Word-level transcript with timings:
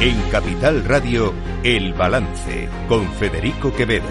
En 0.00 0.16
Capital 0.30 0.84
Radio, 0.84 1.34
El 1.64 1.92
Balance, 1.92 2.68
con 2.88 3.04
Federico 3.14 3.74
Quevedo. 3.74 4.06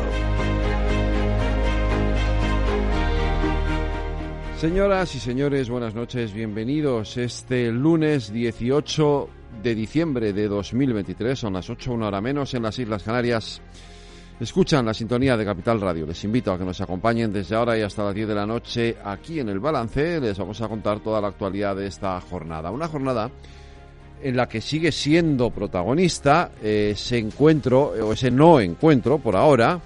Señoras 4.57 5.15
y 5.15 5.19
señores, 5.19 5.69
buenas 5.69 5.95
noches, 5.95 6.33
bienvenidos. 6.33 7.15
Este 7.15 7.71
lunes 7.71 8.33
18 8.33 9.29
de 9.63 9.75
diciembre 9.75 10.33
de 10.33 10.49
2023, 10.49 11.39
son 11.39 11.53
las 11.53 11.69
8, 11.69 11.93
una 11.93 12.07
hora 12.07 12.19
menos 12.19 12.53
en 12.53 12.63
las 12.63 12.77
Islas 12.77 13.03
Canarias. 13.03 13.61
Escuchan 14.41 14.85
la 14.85 14.93
sintonía 14.93 15.37
de 15.37 15.45
Capital 15.45 15.79
Radio. 15.79 16.05
Les 16.05 16.21
invito 16.25 16.51
a 16.51 16.57
que 16.57 16.65
nos 16.65 16.81
acompañen 16.81 17.31
desde 17.31 17.55
ahora 17.55 17.77
y 17.77 17.81
hasta 17.81 18.03
las 18.03 18.13
10 18.13 18.27
de 18.27 18.35
la 18.35 18.45
noche 18.45 18.97
aquí 19.05 19.39
en 19.39 19.47
El 19.47 19.61
Balance. 19.61 20.19
Les 20.19 20.37
vamos 20.37 20.59
a 20.59 20.67
contar 20.67 20.99
toda 20.99 21.21
la 21.21 21.29
actualidad 21.29 21.77
de 21.77 21.87
esta 21.87 22.19
jornada. 22.19 22.71
Una 22.71 22.89
jornada 22.89 23.31
en 24.21 24.35
la 24.35 24.47
que 24.47 24.61
sigue 24.61 24.91
siendo 24.91 25.49
protagonista 25.51 26.51
ese 26.61 27.17
encuentro, 27.17 27.93
o 28.01 28.13
ese 28.13 28.31
no 28.31 28.59
encuentro 28.59 29.19
por 29.19 29.35
ahora, 29.35 29.79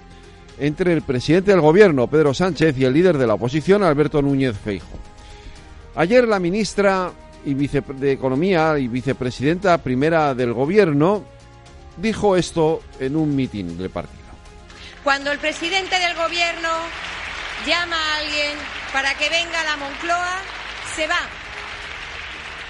entre 0.58 0.92
el 0.92 1.02
presidente 1.02 1.50
del 1.50 1.60
gobierno, 1.60 2.06
Pedro 2.06 2.34
Sánchez, 2.34 2.76
y 2.78 2.84
el 2.84 2.92
líder 2.92 3.18
de 3.18 3.26
la 3.26 3.34
oposición, 3.34 3.82
Alberto 3.82 4.22
Núñez 4.22 4.56
Feijo. 4.56 4.98
Ayer 5.94 6.26
la 6.26 6.38
ministra 6.38 7.12
y 7.44 7.54
vice 7.54 7.82
de 7.96 8.12
Economía 8.12 8.78
y 8.78 8.88
vicepresidenta 8.88 9.78
primera 9.78 10.34
del 10.34 10.52
gobierno 10.52 11.24
dijo 11.96 12.36
esto 12.36 12.82
en 12.98 13.16
un 13.16 13.34
mitin 13.34 13.76
del 13.76 13.90
partido. 13.90 14.22
Cuando 15.04 15.32
el 15.32 15.38
presidente 15.38 15.98
del 15.98 16.14
gobierno 16.16 16.68
llama 17.66 17.96
a 17.96 18.16
alguien 18.18 18.56
para 18.92 19.14
que 19.14 19.28
venga 19.28 19.60
a 19.60 19.64
la 19.64 19.76
Moncloa, 19.76 20.38
se 20.94 21.06
va 21.06 21.18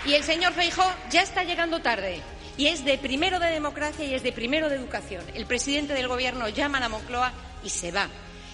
y 0.05 0.14
el 0.14 0.25
señor 0.25 0.53
Feijó 0.53 0.83
ya 1.11 1.22
está 1.22 1.45
llegando 1.45 1.81
tarde. 1.81 2.20
Y 2.56 2.67
es 2.67 2.84
de 2.84 2.98
primero 2.98 3.39
de 3.39 3.50
democracia 3.50 4.05
y 4.05 4.14
es 4.14 4.22
de 4.22 4.33
primero 4.33 4.69
de 4.69 4.77
educación. 4.77 5.25
El 5.34 5.47
presidente 5.47 5.95
del 5.95 6.08
Gobierno 6.08 6.48
llama 6.48 6.78
a 6.78 6.83
la 6.83 6.89
Moncloa 6.89 7.33
y 7.64 7.70
se 7.70 7.92
va. 7.92 8.08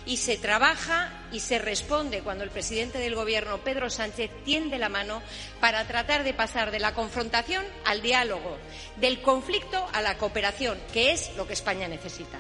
Y 0.07 0.19
se 0.19 0.37
trabaja 0.37 1.13
y 1.33 1.41
se 1.41 1.59
responde 1.59 2.21
cuando 2.21 2.45
el 2.45 2.51
presidente 2.51 2.99
del 2.99 3.15
Gobierno, 3.15 3.59
Pedro 3.59 3.91
Sánchez, 3.91 4.31
tiende 4.45 4.79
la 4.79 4.89
mano 4.89 5.21
para 5.61 5.85
tratar 5.87 6.23
de 6.25 6.33
pasar 6.33 6.71
de 6.71 6.79
la 6.79 6.95
confrontación 6.95 7.65
al 7.85 8.01
diálogo, 8.01 8.57
del 8.97 9.21
conflicto 9.21 9.85
a 9.93 10.01
la 10.01 10.17
cooperación, 10.17 10.79
que 10.93 11.13
es 11.13 11.37
lo 11.37 11.47
que 11.47 11.53
España 11.55 11.89
necesita. 11.89 12.39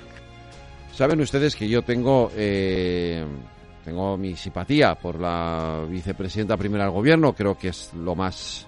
Saben 0.94 1.20
ustedes 1.20 1.56
que 1.56 1.68
yo 1.68 1.82
tengo. 1.82 2.30
Eh, 2.36 3.24
tengo 3.84 4.16
mi 4.16 4.36
simpatía 4.36 4.94
por 4.94 5.18
la 5.18 5.84
vicepresidenta 5.88 6.56
primera 6.56 6.84
del 6.84 6.92
gobierno, 6.92 7.34
creo 7.34 7.56
que 7.56 7.68
es 7.68 7.90
lo 7.94 8.14
más 8.14 8.67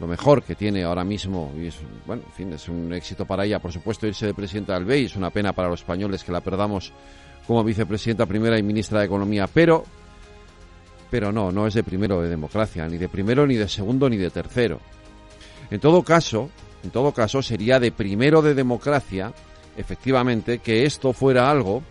lo 0.00 0.06
mejor 0.06 0.42
que 0.42 0.54
tiene 0.54 0.82
ahora 0.84 1.04
mismo 1.04 1.52
y 1.56 1.68
es 1.68 1.76
bueno 2.06 2.22
en 2.26 2.32
fin 2.32 2.52
es 2.52 2.68
un 2.68 2.92
éxito 2.92 3.24
para 3.24 3.44
ella 3.44 3.60
por 3.60 3.72
supuesto 3.72 4.06
irse 4.06 4.26
de 4.26 4.34
presidenta 4.34 4.74
del 4.74 4.84
BEI 4.84 5.04
es 5.04 5.16
una 5.16 5.30
pena 5.30 5.52
para 5.52 5.68
los 5.68 5.80
españoles 5.80 6.24
que 6.24 6.32
la 6.32 6.40
perdamos 6.40 6.92
como 7.46 7.62
vicepresidenta 7.62 8.26
primera 8.26 8.58
y 8.58 8.62
ministra 8.62 9.00
de 9.00 9.06
economía 9.06 9.46
pero 9.46 9.84
pero 11.10 11.30
no 11.30 11.52
no 11.52 11.66
es 11.66 11.74
de 11.74 11.84
primero 11.84 12.20
de 12.20 12.28
democracia 12.28 12.88
ni 12.88 12.98
de 12.98 13.08
primero 13.08 13.46
ni 13.46 13.54
de 13.54 13.68
segundo 13.68 14.08
ni 14.08 14.16
de 14.16 14.30
tercero. 14.30 14.80
En 15.70 15.78
todo 15.80 16.02
caso 16.02 16.50
en 16.82 16.90
todo 16.90 17.12
caso 17.12 17.40
sería 17.40 17.78
de 17.78 17.92
primero 17.92 18.42
de 18.42 18.54
democracia 18.54 19.32
efectivamente 19.76 20.58
que 20.58 20.84
esto 20.84 21.12
fuera 21.12 21.50
algo 21.50 21.82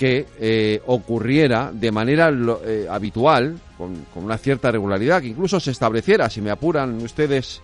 que 0.00 0.26
eh, 0.40 0.80
ocurriera 0.86 1.70
de 1.74 1.92
manera 1.92 2.32
eh, 2.64 2.86
habitual, 2.88 3.58
con, 3.76 4.06
una 4.14 4.38
cierta 4.38 4.70
regularidad, 4.70 5.20
que 5.20 5.26
incluso 5.26 5.60
se 5.60 5.72
estableciera, 5.72 6.30
si 6.30 6.40
me 6.40 6.50
apuran 6.50 7.02
ustedes, 7.02 7.60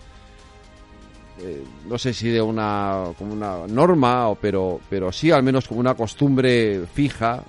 eh, 1.41 1.63
no 1.89 1.97
sé 1.97 2.13
si 2.13 2.29
de 2.29 2.39
una, 2.39 3.05
como 3.17 3.33
una 3.33 3.65
norma, 3.65 4.27
o, 4.27 4.35
pero, 4.35 4.79
pero 4.87 5.11
sí 5.11 5.31
al 5.31 5.41
menos 5.41 5.67
como 5.67 5.79
una 5.79 5.95
costumbre 5.95 6.83
fija, 6.93 7.43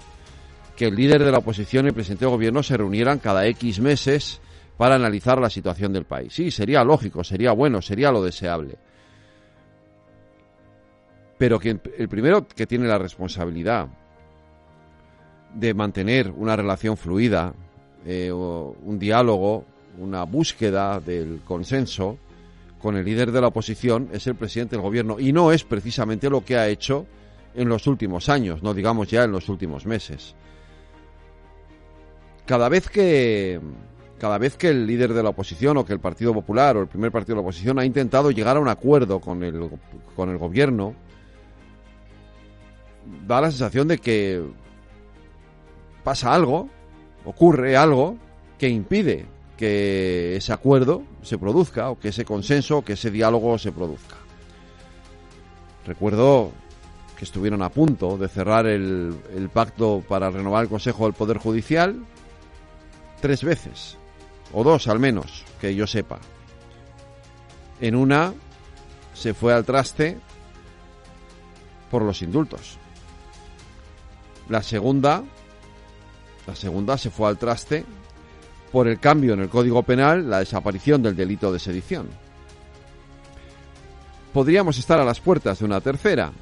que 0.74 0.86
el 0.86 0.94
líder 0.94 1.22
de 1.22 1.32
la 1.32 1.38
oposición 1.38 1.84
y 1.84 1.88
el 1.88 1.94
presidente 1.94 2.24
del 2.24 2.32
gobierno 2.32 2.62
se 2.62 2.78
reunieran 2.78 3.18
cada 3.18 3.46
X 3.46 3.80
meses 3.80 4.40
para 4.78 4.94
analizar 4.94 5.38
la 5.38 5.50
situación 5.50 5.92
del 5.92 6.06
país. 6.06 6.32
Sí, 6.32 6.50
sería 6.50 6.82
lógico, 6.82 7.22
sería 7.22 7.52
bueno, 7.52 7.82
sería 7.82 8.10
lo 8.10 8.22
deseable. 8.24 8.76
Pero 11.36 11.58
que 11.58 11.78
el 11.98 12.08
primero 12.08 12.48
que 12.48 12.66
tiene 12.66 12.88
la 12.88 12.96
responsabilidad 12.96 13.88
de 15.54 15.74
mantener 15.74 16.32
una 16.36 16.56
relación 16.56 16.96
fluida, 16.96 17.54
eh, 18.04 18.32
un 18.32 18.98
diálogo, 18.98 19.64
una 19.98 20.24
búsqueda 20.24 21.00
del 21.00 21.40
consenso 21.44 22.18
con 22.80 22.96
el 22.96 23.04
líder 23.04 23.32
de 23.32 23.40
la 23.40 23.48
oposición 23.48 24.08
es 24.12 24.26
el 24.26 24.36
presidente 24.36 24.76
del 24.76 24.82
gobierno 24.82 25.18
y 25.18 25.32
no 25.32 25.52
es 25.52 25.64
precisamente 25.64 26.30
lo 26.30 26.44
que 26.44 26.56
ha 26.56 26.68
hecho 26.68 27.06
en 27.54 27.68
los 27.68 27.86
últimos 27.86 28.28
años, 28.28 28.62
no 28.62 28.72
digamos 28.72 29.08
ya 29.08 29.24
en 29.24 29.32
los 29.32 29.48
últimos 29.48 29.84
meses. 29.84 30.34
Cada 32.46 32.68
vez 32.68 32.88
que 32.88 33.60
cada 34.18 34.38
vez 34.38 34.56
que 34.56 34.68
el 34.68 34.86
líder 34.86 35.12
de 35.12 35.22
la 35.22 35.28
oposición 35.28 35.76
o 35.76 35.84
que 35.84 35.92
el 35.92 36.00
Partido 36.00 36.34
Popular 36.34 36.76
o 36.76 36.82
el 36.82 36.88
primer 36.88 37.12
partido 37.12 37.36
de 37.36 37.42
la 37.42 37.48
oposición 37.48 37.78
ha 37.78 37.84
intentado 37.84 38.30
llegar 38.30 38.56
a 38.56 38.60
un 38.60 38.68
acuerdo 38.68 39.20
con 39.20 39.42
el 39.42 39.70
con 40.14 40.30
el 40.30 40.38
gobierno 40.38 40.94
da 43.26 43.40
la 43.40 43.50
sensación 43.50 43.88
de 43.88 43.98
que 43.98 44.42
pasa 46.08 46.32
algo, 46.32 46.70
ocurre 47.26 47.76
algo 47.76 48.16
que 48.56 48.66
impide 48.66 49.26
que 49.58 50.36
ese 50.36 50.54
acuerdo 50.54 51.02
se 51.20 51.36
produzca 51.36 51.90
o 51.90 52.00
que 52.00 52.08
ese 52.08 52.24
consenso 52.24 52.78
o 52.78 52.82
que 52.82 52.94
ese 52.94 53.10
diálogo 53.10 53.58
se 53.58 53.72
produzca. 53.72 54.16
Recuerdo 55.84 56.52
que 57.14 57.26
estuvieron 57.26 57.60
a 57.60 57.68
punto 57.68 58.16
de 58.16 58.26
cerrar 58.26 58.64
el, 58.66 59.20
pacto 59.52 60.02
para 60.08 60.30
renovar 60.30 60.62
el 60.62 60.70
Consejo 60.70 61.04
del 61.04 61.12
Poder 61.12 61.36
Judicial 61.36 62.02
tres 63.20 63.44
veces, 63.44 63.98
o 64.54 64.64
dos 64.64 64.88
al 64.88 65.00
menos, 65.00 65.44
que 65.60 65.74
yo 65.74 65.86
sepa. 65.86 66.20
En 67.82 67.94
una 67.94 68.32
se 69.12 69.34
fue 69.34 69.52
al 69.52 69.66
traste 69.66 70.16
por 71.90 72.00
los 72.00 72.22
indultos. 72.22 72.78
La 74.48 74.62
segunda 74.62 75.22
la 76.48 76.54
segunda 76.54 76.96
se 76.96 77.10
fue 77.10 77.28
al 77.28 77.36
traste 77.36 77.84
por 78.72 78.88
el 78.88 78.98
cambio 78.98 79.34
en 79.34 79.40
el 79.40 79.50
Código 79.50 79.82
Penal, 79.82 80.30
la 80.30 80.38
desaparición 80.38 81.02
del 81.02 81.14
delito 81.14 81.52
de 81.52 81.58
sedición. 81.58 82.08
Podríamos 84.32 84.78
estar 84.78 84.98
a 84.98 85.04
las 85.04 85.20
puertas 85.20 85.58
de 85.58 85.66
una 85.66 85.82
tercera, 85.82 86.32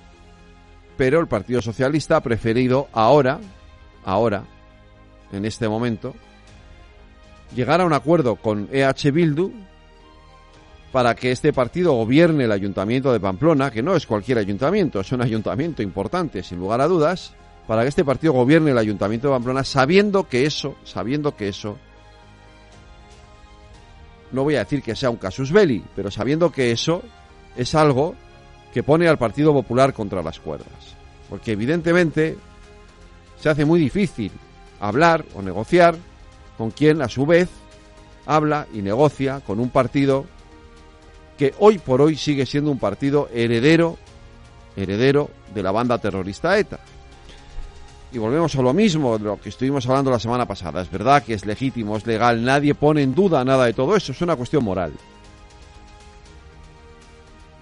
pero 0.96 1.18
el 1.18 1.26
Partido 1.26 1.60
Socialista 1.60 2.16
ha 2.16 2.22
preferido 2.22 2.86
ahora, 2.92 3.40
ahora, 4.04 4.44
en 5.32 5.44
este 5.44 5.68
momento, 5.68 6.14
llegar 7.56 7.80
a 7.80 7.84
un 7.84 7.92
acuerdo 7.92 8.36
con 8.36 8.68
EH 8.70 9.10
Bildu 9.10 9.50
para 10.92 11.16
que 11.16 11.32
este 11.32 11.52
partido 11.52 11.94
gobierne 11.94 12.44
el 12.44 12.52
ayuntamiento 12.52 13.12
de 13.12 13.18
Pamplona, 13.18 13.72
que 13.72 13.82
no 13.82 13.96
es 13.96 14.06
cualquier 14.06 14.38
ayuntamiento, 14.38 15.00
es 15.00 15.10
un 15.10 15.22
ayuntamiento 15.22 15.82
importante, 15.82 16.44
sin 16.44 16.60
lugar 16.60 16.80
a 16.80 16.86
dudas, 16.86 17.34
para 17.66 17.82
que 17.82 17.88
este 17.88 18.04
partido 18.04 18.32
gobierne 18.32 18.70
el 18.70 18.78
Ayuntamiento 18.78 19.28
de 19.28 19.34
Pamplona 19.34 19.64
sabiendo 19.64 20.28
que 20.28 20.46
eso, 20.46 20.76
sabiendo 20.84 21.36
que 21.36 21.48
eso, 21.48 21.76
no 24.32 24.44
voy 24.44 24.56
a 24.56 24.60
decir 24.60 24.82
que 24.82 24.94
sea 24.94 25.10
un 25.10 25.16
casus 25.16 25.52
belli, 25.52 25.84
pero 25.94 26.10
sabiendo 26.10 26.50
que 26.50 26.70
eso 26.70 27.02
es 27.56 27.74
algo 27.74 28.14
que 28.72 28.82
pone 28.82 29.08
al 29.08 29.18
Partido 29.18 29.52
Popular 29.52 29.92
contra 29.92 30.22
las 30.22 30.38
cuerdas. 30.38 30.96
Porque 31.28 31.52
evidentemente 31.52 32.36
se 33.40 33.48
hace 33.48 33.64
muy 33.64 33.80
difícil 33.80 34.30
hablar 34.80 35.24
o 35.34 35.42
negociar 35.42 35.96
con 36.58 36.70
quien 36.70 37.02
a 37.02 37.08
su 37.08 37.26
vez 37.26 37.48
habla 38.26 38.66
y 38.72 38.82
negocia 38.82 39.40
con 39.40 39.60
un 39.60 39.70
partido 39.70 40.26
que 41.38 41.54
hoy 41.58 41.78
por 41.78 42.00
hoy 42.00 42.16
sigue 42.16 42.46
siendo 42.46 42.70
un 42.70 42.78
partido 42.78 43.28
heredero 43.32 43.98
heredero 44.76 45.30
de 45.54 45.62
la 45.62 45.72
banda 45.72 45.98
terrorista 45.98 46.58
ETA. 46.58 46.78
Y 48.16 48.18
volvemos 48.18 48.56
a 48.56 48.62
lo 48.62 48.72
mismo 48.72 49.18
de 49.18 49.24
lo 49.24 49.38
que 49.38 49.50
estuvimos 49.50 49.86
hablando 49.86 50.10
la 50.10 50.18
semana 50.18 50.46
pasada. 50.46 50.80
Es 50.80 50.90
verdad 50.90 51.22
que 51.22 51.34
es 51.34 51.44
legítimo, 51.44 51.98
es 51.98 52.06
legal, 52.06 52.42
nadie 52.42 52.74
pone 52.74 53.02
en 53.02 53.14
duda 53.14 53.44
nada 53.44 53.66
de 53.66 53.74
todo 53.74 53.94
eso, 53.94 54.12
es 54.12 54.22
una 54.22 54.36
cuestión 54.36 54.64
moral. 54.64 54.94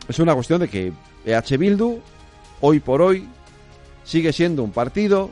Es 0.07 0.17
una 0.21 0.33
cuestión 0.33 0.61
de 0.61 0.69
que 0.69 0.93
EH 1.27 1.57
Bildu, 1.59 1.99
hoy 2.61 2.79
por 2.79 3.03
hoy, 3.03 3.29
sigue 4.05 4.33
siendo 4.33 4.63
un 4.63 4.71
partido 4.71 5.29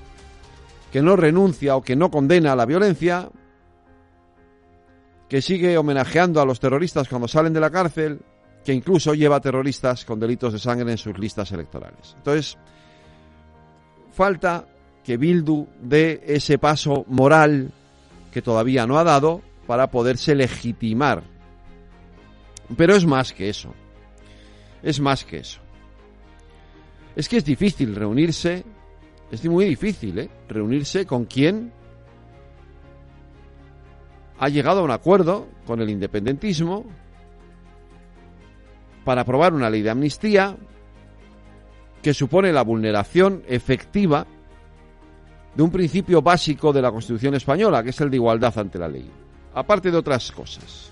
que 0.90 1.02
no 1.02 1.14
renuncia 1.14 1.76
o 1.76 1.82
que 1.82 1.94
no 1.94 2.10
condena 2.10 2.54
a 2.54 2.56
la 2.56 2.66
violencia, 2.66 3.28
que 5.28 5.40
sigue 5.40 5.78
homenajeando 5.78 6.40
a 6.40 6.44
los 6.44 6.58
terroristas 6.58 7.08
cuando 7.08 7.28
salen 7.28 7.52
de 7.52 7.60
la 7.60 7.70
cárcel, 7.70 8.18
que 8.64 8.72
incluso 8.72 9.14
lleva 9.14 9.38
terroristas 9.38 10.04
con 10.04 10.18
delitos 10.18 10.52
de 10.52 10.58
sangre 10.58 10.90
en 10.90 10.98
sus 10.98 11.16
listas 11.16 11.52
electorales. 11.52 12.14
Entonces, 12.16 12.58
falta 14.10 14.66
que 15.04 15.16
Bildu 15.16 15.66
dé 15.80 16.22
ese 16.26 16.58
paso 16.58 17.04
moral 17.08 17.72
que 18.32 18.42
todavía 18.42 18.86
no 18.86 18.98
ha 18.98 19.04
dado 19.04 19.42
para 19.66 19.90
poderse 19.90 20.34
legitimar. 20.34 21.22
Pero 22.76 22.94
es 22.94 23.04
más 23.04 23.32
que 23.32 23.48
eso. 23.48 23.74
Es 24.82 25.00
más 25.00 25.24
que 25.24 25.38
eso. 25.38 25.60
Es 27.14 27.28
que 27.28 27.36
es 27.36 27.44
difícil 27.44 27.94
reunirse, 27.94 28.64
es 29.30 29.44
muy 29.44 29.66
difícil, 29.66 30.18
¿eh? 30.18 30.30
Reunirse 30.48 31.04
con 31.04 31.26
quien 31.26 31.72
ha 34.38 34.48
llegado 34.48 34.80
a 34.80 34.84
un 34.84 34.90
acuerdo 34.90 35.46
con 35.66 35.80
el 35.80 35.90
independentismo 35.90 36.86
para 39.04 39.22
aprobar 39.22 39.52
una 39.52 39.68
ley 39.68 39.82
de 39.82 39.90
amnistía 39.90 40.56
que 42.02 42.14
supone 42.14 42.52
la 42.52 42.62
vulneración 42.62 43.42
efectiva 43.46 44.26
de 45.54 45.62
un 45.62 45.70
principio 45.70 46.22
básico 46.22 46.72
de 46.72 46.82
la 46.82 46.90
Constitución 46.90 47.34
española, 47.34 47.82
que 47.82 47.90
es 47.90 48.00
el 48.00 48.10
de 48.10 48.16
igualdad 48.16 48.56
ante 48.58 48.78
la 48.78 48.88
ley, 48.88 49.08
aparte 49.54 49.90
de 49.90 49.96
otras 49.96 50.30
cosas. 50.32 50.90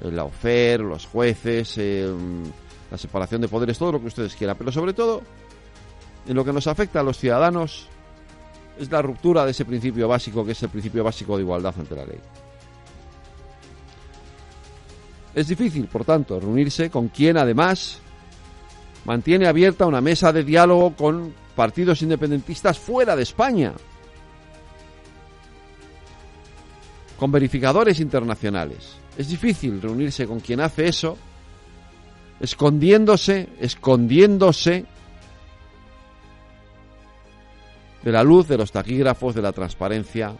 La 0.00 0.24
OFER, 0.24 0.80
los 0.80 1.06
jueces, 1.06 1.78
em, 1.78 2.44
la 2.90 2.98
separación 2.98 3.40
de 3.40 3.48
poderes, 3.48 3.78
todo 3.78 3.92
lo 3.92 4.00
que 4.00 4.08
ustedes 4.08 4.34
quieran, 4.34 4.56
pero 4.58 4.70
sobre 4.70 4.92
todo, 4.92 5.22
en 6.26 6.34
lo 6.34 6.44
que 6.44 6.52
nos 6.52 6.66
afecta 6.66 7.00
a 7.00 7.02
los 7.02 7.16
ciudadanos, 7.16 7.88
es 8.78 8.90
la 8.90 9.00
ruptura 9.00 9.44
de 9.46 9.52
ese 9.52 9.64
principio 9.64 10.06
básico, 10.06 10.44
que 10.44 10.52
es 10.52 10.62
el 10.62 10.68
principio 10.68 11.02
básico 11.02 11.36
de 11.36 11.42
igualdad 11.42 11.74
ante 11.78 11.96
la 11.96 12.04
ley. 12.04 12.18
Es 15.34 15.48
difícil, 15.48 15.86
por 15.86 16.04
tanto, 16.04 16.38
reunirse 16.40 16.90
con 16.90 17.08
quien 17.08 17.36
además 17.36 18.00
mantiene 19.04 19.46
abierta 19.46 19.86
una 19.86 20.00
mesa 20.00 20.32
de 20.32 20.44
diálogo 20.44 20.94
con 20.94 21.32
partidos 21.56 22.02
independentistas 22.02 22.78
fuera 22.78 23.16
de 23.16 23.22
España, 23.22 23.72
con 27.18 27.32
verificadores 27.32 27.98
internacionales. 27.98 28.96
Es 29.16 29.28
difícil 29.28 29.80
reunirse 29.80 30.26
con 30.26 30.38
quien 30.38 30.60
hace 30.60 30.86
eso, 30.86 31.16
escondiéndose, 32.38 33.48
escondiéndose 33.58 34.84
de 38.02 38.12
la 38.12 38.22
luz 38.22 38.46
de 38.46 38.58
los 38.58 38.70
taquígrafos, 38.70 39.34
de 39.34 39.42
la 39.42 39.52
transparencia 39.52 40.36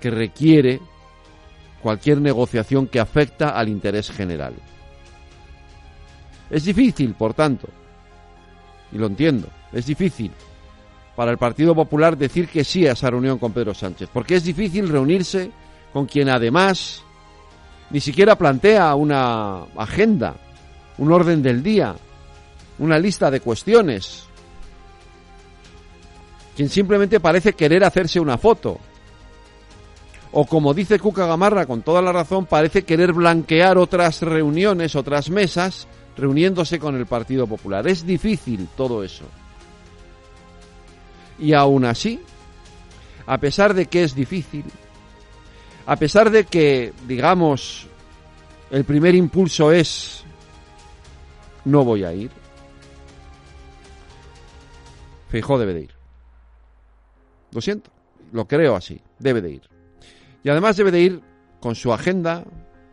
que 0.00 0.10
requiere 0.10 0.80
cualquier 1.82 2.20
negociación 2.22 2.86
que 2.86 3.00
afecta 3.00 3.50
al 3.50 3.68
interés 3.68 4.10
general. 4.10 4.54
Es 6.48 6.64
difícil, 6.64 7.12
por 7.12 7.34
tanto, 7.34 7.68
y 8.90 8.96
lo 8.96 9.06
entiendo, 9.06 9.48
es 9.72 9.86
difícil 9.86 10.32
para 11.16 11.30
el 11.30 11.38
Partido 11.38 11.74
Popular 11.74 12.16
decir 12.16 12.48
que 12.48 12.62
sí 12.62 12.86
a 12.86 12.92
esa 12.92 13.10
reunión 13.10 13.38
con 13.38 13.52
Pedro 13.52 13.74
Sánchez, 13.74 14.08
porque 14.12 14.36
es 14.36 14.44
difícil 14.44 14.88
reunirse 14.88 15.50
con 15.92 16.06
quien 16.06 16.28
además 16.28 17.02
ni 17.90 18.00
siquiera 18.00 18.36
plantea 18.36 18.94
una 18.94 19.64
agenda, 19.76 20.36
un 20.98 21.10
orden 21.10 21.42
del 21.42 21.62
día, 21.62 21.94
una 22.78 22.98
lista 22.98 23.30
de 23.30 23.40
cuestiones, 23.40 24.24
quien 26.54 26.68
simplemente 26.68 27.20
parece 27.20 27.52
querer 27.54 27.84
hacerse 27.84 28.20
una 28.20 28.38
foto. 28.38 28.78
O 30.32 30.44
como 30.44 30.74
dice 30.74 30.98
Cuca 30.98 31.26
Gamarra 31.26 31.66
con 31.66 31.82
toda 31.82 32.02
la 32.02 32.12
razón, 32.12 32.46
parece 32.46 32.84
querer 32.84 33.12
blanquear 33.12 33.78
otras 33.78 34.22
reuniones, 34.22 34.94
otras 34.94 35.30
mesas, 35.30 35.88
reuniéndose 36.16 36.78
con 36.78 36.96
el 36.96 37.06
Partido 37.06 37.46
Popular. 37.46 37.88
Es 37.88 38.04
difícil 38.04 38.68
todo 38.76 39.02
eso. 39.02 39.24
Y 41.38 41.52
aún 41.52 41.84
así, 41.84 42.20
a 43.26 43.38
pesar 43.38 43.74
de 43.74 43.86
que 43.86 44.04
es 44.04 44.14
difícil, 44.14 44.64
a 45.86 45.96
pesar 45.96 46.30
de 46.30 46.44
que, 46.44 46.92
digamos, 47.06 47.86
el 48.70 48.84
primer 48.84 49.14
impulso 49.14 49.72
es 49.72 50.24
no 51.64 51.84
voy 51.84 52.04
a 52.04 52.12
ir, 52.12 52.30
Fijó 55.28 55.58
debe 55.58 55.74
de 55.74 55.80
ir. 55.82 55.90
Lo 57.52 57.60
siento, 57.60 57.90
lo 58.32 58.48
creo 58.48 58.74
así, 58.74 59.00
debe 59.18 59.42
de 59.42 59.50
ir. 59.50 59.62
Y 60.42 60.48
además 60.48 60.76
debe 60.76 60.90
de 60.90 61.00
ir 61.00 61.22
con 61.60 61.74
su 61.74 61.92
agenda, 61.92 62.44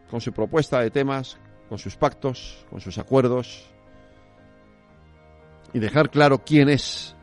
con 0.09 0.19
su 0.19 0.33
propuesta 0.33 0.81
de 0.81 0.91
temas, 0.91 1.37
con 1.69 1.77
sus 1.77 1.95
pactos, 1.95 2.65
con 2.69 2.81
sus 2.81 2.97
acuerdos 2.97 3.65
y 5.73 5.79
dejar 5.79 6.09
claro 6.09 6.43
quién 6.45 6.69
es 6.69 7.14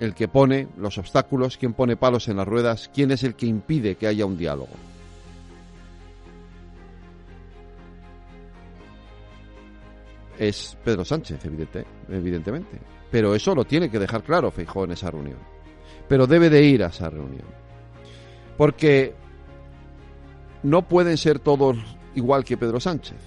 el 0.00 0.14
que 0.14 0.28
pone 0.28 0.68
los 0.76 0.98
obstáculos, 0.98 1.56
quién 1.56 1.72
pone 1.72 1.96
palos 1.96 2.28
en 2.28 2.36
las 2.36 2.48
ruedas, 2.48 2.90
quién 2.92 3.10
es 3.10 3.22
el 3.22 3.34
que 3.34 3.46
impide 3.46 3.96
que 3.96 4.06
haya 4.06 4.26
un 4.26 4.36
diálogo. 4.36 4.72
Es 10.38 10.76
Pedro 10.84 11.04
Sánchez, 11.04 11.44
evidente, 11.44 11.84
evidentemente. 12.08 12.78
Pero 13.10 13.34
eso 13.34 13.54
lo 13.54 13.64
tiene 13.64 13.88
que 13.88 14.00
dejar 14.00 14.24
claro 14.24 14.50
Feijóo 14.50 14.84
en 14.84 14.92
esa 14.92 15.10
reunión. 15.10 15.38
Pero 16.08 16.26
debe 16.26 16.50
de 16.50 16.64
ir 16.64 16.82
a 16.82 16.88
esa 16.88 17.08
reunión. 17.08 17.46
Porque 18.56 19.14
no 20.64 20.88
pueden 20.88 21.16
ser 21.16 21.38
todos 21.38 21.76
igual 22.16 22.44
que 22.44 22.56
Pedro 22.56 22.80
Sánchez. 22.80 23.18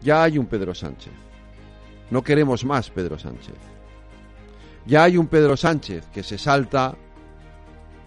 Ya 0.00 0.22
hay 0.22 0.38
un 0.38 0.46
Pedro 0.46 0.74
Sánchez. 0.74 1.12
No 2.10 2.22
queremos 2.22 2.64
más 2.64 2.90
Pedro 2.90 3.18
Sánchez. 3.18 3.54
Ya 4.86 5.04
hay 5.04 5.16
un 5.16 5.26
Pedro 5.28 5.56
Sánchez 5.56 6.04
que 6.12 6.22
se 6.22 6.38
salta 6.38 6.94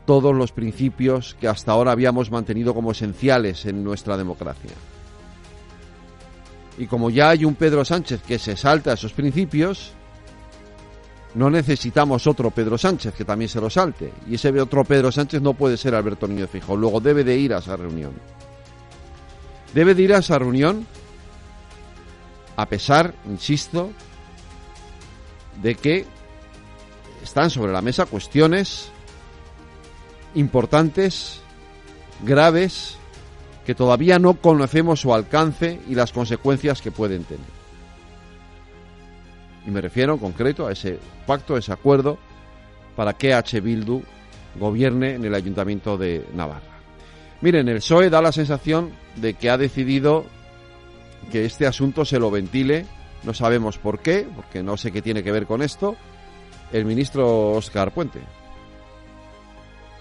todos 0.06 0.34
los 0.36 0.52
principios 0.52 1.36
que 1.40 1.48
hasta 1.48 1.72
ahora 1.72 1.92
habíamos 1.92 2.32
mantenido 2.32 2.74
como 2.74 2.92
esenciales 2.92 3.66
en 3.66 3.84
nuestra 3.84 4.16
democracia. 4.16 4.72
Y 6.78 6.86
como 6.86 7.10
ya 7.10 7.30
hay 7.30 7.44
un 7.44 7.56
Pedro 7.56 7.84
Sánchez 7.84 8.22
que 8.22 8.38
se 8.38 8.56
salta 8.56 8.94
esos 8.94 9.12
principios, 9.14 9.94
no 11.34 11.50
necesitamos 11.50 12.26
otro 12.28 12.52
Pedro 12.52 12.78
Sánchez 12.78 13.14
que 13.16 13.26
también 13.26 13.50
se 13.50 13.60
lo 13.60 13.70
salte. 13.70 14.14
Y 14.30 14.36
ese 14.36 14.50
otro 14.62 14.84
Pedro 14.86 15.12
Sánchez 15.12 15.42
no 15.42 15.54
puede 15.54 15.76
ser 15.76 15.96
Alberto 15.96 16.28
Niño 16.28 16.48
Fijo. 16.48 16.76
Luego 16.76 17.00
debe 17.02 17.24
de 17.24 17.36
ir 17.36 17.54
a 17.54 17.58
esa 17.58 17.76
reunión. 17.76 18.14
Debe 19.74 19.94
de 19.94 20.04
ir 20.04 20.14
a 20.14 20.20
esa 20.20 20.40
reunión 20.40 20.86
a 22.56 22.66
pesar, 22.68 23.14
insisto, 23.28 23.92
de 25.62 25.76
que 25.76 26.06
están 27.28 27.50
sobre 27.50 27.74
la 27.74 27.82
mesa 27.82 28.06
cuestiones 28.06 28.90
importantes, 30.34 31.42
graves, 32.24 32.98
que 33.66 33.76
todavía 33.76 34.18
no 34.18 34.36
conocemos 34.36 35.02
su 35.02 35.14
alcance 35.14 35.82
y 35.90 35.96
las 35.96 36.14
consecuencias 36.14 36.82
que 36.82 36.92
pueden 36.92 37.26
tener. 37.26 37.46
Y 39.66 39.72
me 39.72 39.82
refiero 39.82 40.14
en 40.14 40.20
concreto 40.20 40.68
a 40.68 40.72
ese 40.72 41.00
pacto, 41.26 41.58
ese 41.58 41.74
acuerdo 41.74 42.18
para 42.96 43.14
que 43.14 43.34
H. 43.34 43.60
Bildu 43.60 44.02
gobierne 44.58 45.16
en 45.16 45.26
el 45.26 45.36
Ayuntamiento 45.36 45.98
de 45.98 46.26
Navarra. 46.34 46.78
Miren, 47.42 47.68
el 47.68 47.78
PSOE 47.78 48.10
da 48.10 48.22
la 48.22 48.32
sensación 48.32 48.92
de 49.18 49.34
que 49.34 49.50
ha 49.50 49.58
decidido 49.58 50.26
que 51.30 51.44
este 51.44 51.68
asunto 51.68 52.06
se 52.06 52.20
lo 52.20 52.32
ventile, 52.32 52.86
no 53.24 53.34
sabemos 53.34 53.78
por 53.78 54.00
qué, 54.00 54.26
porque 54.34 54.64
no 54.64 54.78
sé 54.78 54.94
qué 54.94 55.02
tiene 55.02 55.24
que 55.24 55.32
ver 55.34 55.46
con 55.46 55.62
esto, 55.62 55.98
el 56.72 56.86
ministro 56.86 57.52
Oscar 57.52 57.94
Puente. 57.94 58.20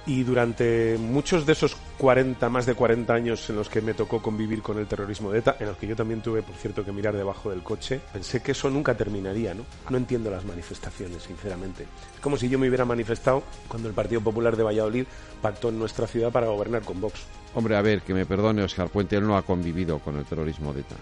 Y 0.08 0.22
durante 0.22 0.96
muchos 0.98 1.44
de 1.44 1.52
esos 1.52 1.76
40, 1.98 2.48
más 2.48 2.64
de 2.64 2.74
40 2.74 3.12
años 3.12 3.50
en 3.50 3.56
los 3.56 3.68
que 3.68 3.80
me 3.80 3.92
tocó 3.92 4.22
convivir 4.22 4.62
con 4.62 4.78
el 4.78 4.86
terrorismo 4.86 5.32
de 5.32 5.40
ETA, 5.40 5.56
en 5.58 5.66
los 5.66 5.76
que 5.76 5.88
yo 5.88 5.96
también 5.96 6.22
tuve, 6.22 6.42
por 6.42 6.54
cierto, 6.54 6.84
que 6.84 6.92
mirar 6.92 7.16
debajo 7.16 7.50
del 7.50 7.64
coche, 7.64 8.00
pensé 8.12 8.40
que 8.40 8.52
eso 8.52 8.70
nunca 8.70 8.96
terminaría, 8.96 9.52
¿no? 9.52 9.64
No 9.90 9.96
entiendo 9.96 10.30
las 10.30 10.44
manifestaciones, 10.44 11.24
sinceramente. 11.24 11.86
Es 12.14 12.20
como 12.20 12.36
si 12.36 12.48
yo 12.48 12.56
me 12.56 12.68
hubiera 12.68 12.84
manifestado 12.84 13.42
cuando 13.66 13.88
el 13.88 13.94
Partido 13.94 14.20
Popular 14.20 14.56
de 14.56 14.62
Valladolid 14.62 15.06
pactó 15.42 15.70
en 15.70 15.78
nuestra 15.80 16.06
ciudad 16.06 16.30
para 16.30 16.46
gobernar 16.46 16.82
con 16.82 17.00
Vox. 17.00 17.22
Hombre, 17.54 17.74
a 17.76 17.82
ver, 17.82 18.02
que 18.02 18.14
me 18.14 18.26
perdone 18.26 18.62
Oscar 18.62 18.88
Puente, 18.88 19.16
él 19.16 19.26
no 19.26 19.36
ha 19.36 19.42
convivido 19.42 19.98
con 19.98 20.16
el 20.16 20.24
terrorismo 20.24 20.72
de 20.72 20.82
ETA. 20.82 20.94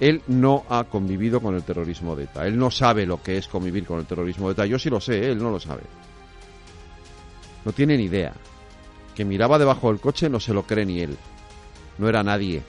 Él 0.00 0.22
no 0.28 0.64
ha 0.70 0.84
convivido 0.84 1.40
con 1.40 1.54
el 1.54 1.62
terrorismo 1.62 2.16
de 2.16 2.24
ETA. 2.24 2.46
Él 2.46 2.58
no 2.58 2.70
sabe 2.70 3.04
lo 3.04 3.22
que 3.22 3.36
es 3.36 3.46
convivir 3.46 3.84
con 3.84 3.98
el 3.98 4.06
terrorismo 4.06 4.48
de 4.48 4.54
ETA. 4.54 4.66
Yo 4.66 4.78
sí 4.78 4.88
lo 4.88 4.98
sé, 4.98 5.30
él 5.30 5.38
no 5.38 5.50
lo 5.50 5.60
sabe. 5.60 5.82
No 7.66 7.72
tiene 7.72 7.98
ni 7.98 8.04
idea. 8.04 8.32
Que 9.14 9.26
miraba 9.26 9.58
debajo 9.58 9.88
del 9.88 10.00
coche 10.00 10.30
no 10.30 10.40
se 10.40 10.54
lo 10.54 10.62
cree 10.62 10.86
ni 10.86 11.00
él. 11.00 11.18
No 11.98 12.08
era 12.08 12.22
nadie. 12.22 12.62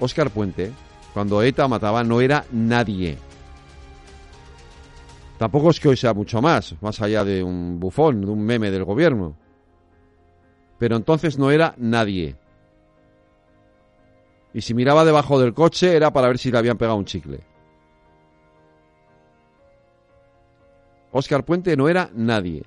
Óscar 0.00 0.30
Puente, 0.30 0.72
cuando 1.14 1.40
ETA 1.42 1.68
mataba, 1.68 2.02
no 2.02 2.20
era 2.20 2.44
nadie. 2.50 3.16
Tampoco 5.38 5.70
es 5.70 5.78
que 5.78 5.88
hoy 5.88 5.96
sea 5.96 6.12
mucho 6.12 6.42
más, 6.42 6.74
más 6.80 7.00
allá 7.00 7.24
de 7.24 7.42
un 7.42 7.78
bufón, 7.78 8.22
de 8.22 8.30
un 8.30 8.42
meme 8.42 8.70
del 8.70 8.84
gobierno. 8.84 9.36
Pero 10.78 10.96
entonces 10.96 11.38
no 11.38 11.50
era 11.50 11.74
nadie. 11.78 12.36
Y 14.56 14.62
si 14.62 14.72
miraba 14.72 15.04
debajo 15.04 15.38
del 15.38 15.52
coche 15.52 15.94
era 15.94 16.10
para 16.10 16.28
ver 16.28 16.38
si 16.38 16.50
le 16.50 16.56
habían 16.56 16.78
pegado 16.78 16.96
un 16.96 17.04
chicle. 17.04 17.40
Óscar 21.12 21.44
Puente 21.44 21.76
no 21.76 21.90
era 21.90 22.08
nadie. 22.14 22.64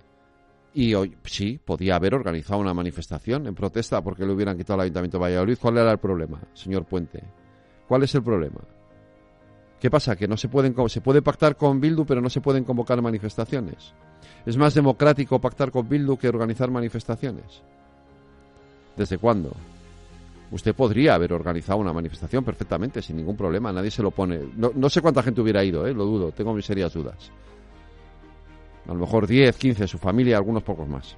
Y 0.76 0.94
hoy 0.94 1.18
sí, 1.24 1.60
podía 1.66 1.96
haber 1.96 2.14
organizado 2.14 2.60
una 2.60 2.76
manifestación 2.76 3.48
en 3.48 3.56
protesta 3.56 4.04
porque 4.04 4.24
le 4.24 4.32
hubieran 4.32 4.56
quitado 4.56 4.76
el 4.76 4.82
Ayuntamiento 4.84 5.18
de 5.18 5.24
Valladolid. 5.24 5.58
¿Cuál 5.60 5.80
era 5.80 5.92
el 5.92 5.98
problema, 5.98 6.40
señor 6.54 6.86
Puente? 6.86 7.24
¿Cuál 7.88 8.04
es 8.04 8.14
el 8.14 8.22
problema? 8.22 8.62
¿Qué 9.80 9.90
pasa? 9.90 10.16
Que 10.16 10.28
no 10.28 10.38
se 10.38 10.48
pueden 10.48 10.76
se 10.90 11.02
puede 11.02 11.24
pactar 11.24 11.58
con 11.58 11.82
Bildu, 11.82 12.06
pero 12.06 12.22
no 12.22 12.30
se 12.30 12.40
pueden 12.40 12.66
convocar 12.66 13.02
manifestaciones. 13.02 13.96
Es 14.46 14.58
más 14.58 14.76
democrático 14.76 15.42
pactar 15.42 15.72
con 15.72 15.90
Bildu 15.90 16.18
que 16.18 16.30
organizar 16.30 16.70
manifestaciones. 16.70 17.64
¿Desde 18.96 19.18
cuándo? 19.18 19.54
Usted 20.52 20.74
podría 20.74 21.14
haber 21.14 21.32
organizado 21.32 21.78
una 21.78 21.94
manifestación 21.94 22.44
perfectamente, 22.44 23.02
sin 23.02 23.18
ningún 23.18 23.38
problema, 23.38 23.72
nadie 23.72 23.92
se 23.92 24.02
lo 24.02 24.10
pone. 24.10 24.40
No, 24.56 24.90
sé 24.90 25.02
cuánta 25.02 25.22
gente 25.22 25.42
hubiera 25.42 25.64
ido, 25.64 25.86
¿eh? 25.86 25.94
lo 25.94 26.06
dudo, 26.06 26.32
tengo 26.32 26.54
mis 26.54 26.66
serias 26.66 26.92
dudas. 26.94 27.32
A 28.88 28.94
lo 28.94 29.00
mejor 29.00 29.28
10, 29.28 29.56
15, 29.56 29.88
su 29.88 30.00
familia, 30.00 30.38
algunos 30.38 30.64
pocos 30.64 30.88
más. 30.88 31.16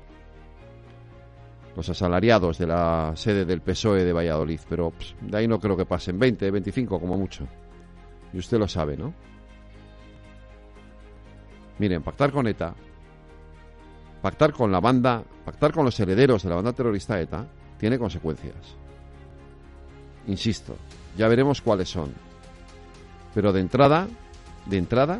Los 1.78 1.88
asalariados 1.88 2.58
de 2.58 2.68
la 2.68 3.14
sede 3.16 3.46
del 3.46 3.62
PSOE 3.62 4.04
de 4.04 4.12
Valladolid, 4.12 4.60
pero 4.68 4.92
de 5.22 5.38
ahí 5.38 5.48
no 5.48 5.60
creo 5.60 5.78
que 5.78 5.86
pasen 5.86 6.20
20, 6.20 6.52
25 6.52 7.00
como 7.00 7.18
mucho. 7.18 7.48
Y 8.34 8.40
usted 8.40 8.60
lo 8.60 8.68
sabe, 8.68 8.98
¿no? 8.98 9.14
Miren, 11.80 12.04
pactar 12.04 12.34
con 12.34 12.48
ETA, 12.48 12.76
pactar 14.22 14.52
con 14.52 14.70
la 14.74 14.82
banda, 14.82 15.24
pactar 15.46 15.72
con 15.72 15.86
los 15.86 15.98
herederos 16.02 16.44
de 16.44 16.50
la 16.50 16.56
banda 16.56 16.74
terrorista 16.74 17.20
ETA, 17.20 17.48
tiene 17.78 17.98
consecuencias. 17.98 18.81
Insisto, 20.28 20.75
ya 21.18 21.28
veremos 21.28 21.62
cuáles 21.62 21.90
son. 21.90 22.13
Pero 23.34 23.54
de 23.54 23.62
entrada, 23.62 24.08
de 24.66 24.78
entrada, 24.78 25.20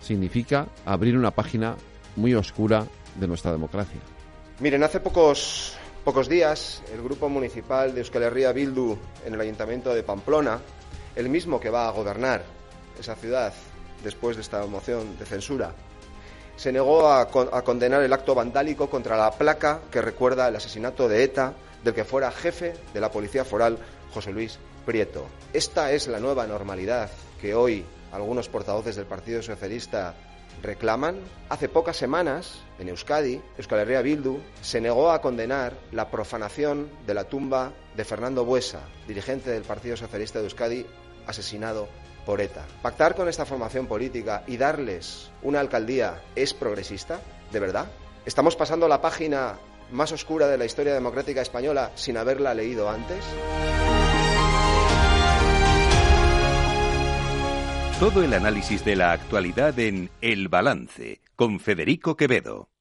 significa 0.00 0.66
abrir 0.84 1.16
una 1.16 1.30
página 1.30 1.76
muy 2.16 2.34
oscura 2.34 2.86
de 3.16 3.26
nuestra 3.26 3.52
democracia. 3.52 4.00
Miren, 4.60 4.82
hace 4.82 5.00
pocos, 5.00 5.74
pocos 6.04 6.28
días 6.28 6.82
el 6.92 7.02
grupo 7.02 7.28
municipal 7.28 7.94
de 7.94 8.00
Euskal 8.00 8.22
Herria 8.22 8.52
Bildu 8.52 8.96
en 9.26 9.34
el 9.34 9.40
ayuntamiento 9.40 9.94
de 9.94 10.02
Pamplona, 10.02 10.60
el 11.16 11.28
mismo 11.28 11.60
que 11.60 11.70
va 11.70 11.88
a 11.88 11.90
gobernar 11.90 12.44
esa 12.98 13.14
ciudad 13.16 13.52
después 14.02 14.36
de 14.36 14.42
esta 14.42 14.64
moción 14.66 15.18
de 15.18 15.24
censura, 15.24 15.74
se 16.56 16.70
negó 16.70 17.08
a, 17.08 17.22
a 17.22 17.62
condenar 17.62 18.02
el 18.02 18.12
acto 18.12 18.34
vandálico 18.34 18.88
contra 18.88 19.16
la 19.16 19.32
placa 19.32 19.80
que 19.90 20.00
recuerda 20.00 20.46
el 20.46 20.56
asesinato 20.56 21.08
de 21.08 21.24
ETA 21.24 21.54
del 21.82 21.94
que 21.94 22.04
fuera 22.04 22.30
jefe 22.30 22.74
de 22.92 23.00
la 23.00 23.10
Policía 23.10 23.44
Foral 23.44 23.78
José 24.14 24.32
Luis 24.32 24.58
Prieto. 24.86 25.26
Esta 25.52 25.90
es 25.90 26.06
la 26.06 26.20
nueva 26.20 26.46
normalidad 26.46 27.10
que 27.40 27.54
hoy 27.54 27.84
algunos 28.12 28.48
portavoces 28.48 28.94
del 28.94 29.06
Partido 29.06 29.42
Socialista 29.42 30.14
reclaman. 30.62 31.18
Hace 31.48 31.68
pocas 31.68 31.96
semanas, 31.96 32.62
en 32.78 32.88
Euskadi, 32.88 33.42
Euskal 33.58 33.80
Herria 33.80 34.02
Bildu 34.02 34.38
se 34.62 34.80
negó 34.80 35.10
a 35.10 35.20
condenar 35.20 35.74
la 35.90 36.10
profanación 36.10 36.88
de 37.06 37.14
la 37.14 37.24
tumba 37.24 37.72
de 37.96 38.04
Fernando 38.04 38.44
Buesa, 38.44 38.80
dirigente 39.08 39.50
del 39.50 39.64
Partido 39.64 39.96
Socialista 39.96 40.38
de 40.38 40.44
Euskadi, 40.44 40.86
asesinado 41.26 41.88
por 42.24 42.40
ETA. 42.40 42.64
¿Pactar 42.82 43.16
con 43.16 43.28
esta 43.28 43.44
formación 43.44 43.88
política 43.88 44.44
y 44.46 44.56
darles 44.56 45.30
una 45.42 45.58
alcaldía 45.58 46.22
es 46.36 46.54
progresista? 46.54 47.20
¿De 47.50 47.58
verdad? 47.58 47.88
¿Estamos 48.24 48.54
pasando 48.54 48.86
la 48.86 49.02
página 49.02 49.56
más 49.90 50.12
oscura 50.12 50.46
de 50.46 50.56
la 50.56 50.64
historia 50.64 50.94
democrática 50.94 51.42
española 51.42 51.90
sin 51.96 52.16
haberla 52.16 52.54
leído 52.54 52.88
antes? 52.88 53.24
Todo 58.04 58.22
el 58.22 58.34
análisis 58.34 58.84
de 58.84 58.96
la 58.96 59.12
actualidad 59.12 59.78
en 59.78 60.10
El 60.20 60.48
Balance 60.48 61.22
con 61.36 61.58
Federico 61.58 62.18
Quevedo. 62.18 62.68